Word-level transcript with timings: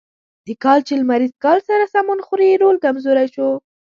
د 0.47 0.49
کال 0.63 0.79
چې 0.87 0.93
له 0.95 0.99
لمریز 1.01 1.33
کال 1.43 1.59
سره 1.69 1.91
سمون 1.93 2.19
خوري 2.25 2.49
رول 2.61 2.77
کمزوری 2.85 3.27
شو. 3.35 3.49